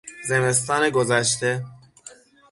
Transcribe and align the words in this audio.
زمستان 0.27 0.89
گذشته 0.89 1.63